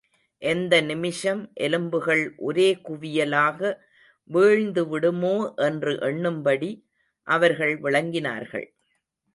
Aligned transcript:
எந்த 0.41 0.81
நிமிஷம் 0.81 1.41
எலும்புகள் 1.53 2.23
ஒரே 2.37 2.69
குவியலாக 2.89 3.59
வீழ்ந்துவிடுமோ 4.29 5.35
என்று 5.55 5.93
எண்ணும்படி 6.01 6.71
அவர்கள் 7.27 7.81
விளங்கினார்கள். 7.81 8.67